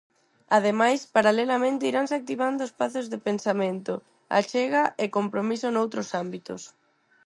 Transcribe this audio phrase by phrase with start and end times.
[0.57, 3.93] Ademais, paralelamente iranse activando espazos de pensamento,
[4.39, 6.61] achega e compromiso noutros ámbitos.